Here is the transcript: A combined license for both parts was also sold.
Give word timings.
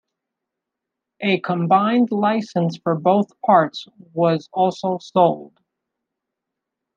A 1.19 1.39
combined 1.41 2.09
license 2.11 2.75
for 2.75 2.95
both 2.95 3.39
parts 3.45 3.85
was 4.15 4.49
also 4.51 4.97
sold. 4.97 5.53